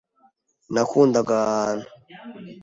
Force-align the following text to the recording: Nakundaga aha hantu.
Nakundaga 0.73 1.33
aha 1.41 1.51
hantu. 1.55 1.89